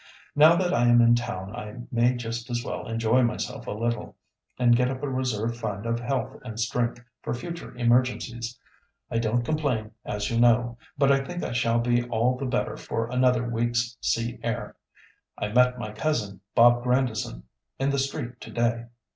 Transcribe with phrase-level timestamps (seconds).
[0.35, 4.15] "Now that I am in town I may just as well enjoy myself a little,
[4.57, 8.57] and get up a reserve fund of health and strength for future emergencies.
[9.11, 12.77] I don't complain, as you know, but I think I shall be all the better
[12.77, 14.75] for another week's sea air.
[15.37, 17.43] I met my cousin, Bob Grandison,
[17.77, 18.85] in the street to day.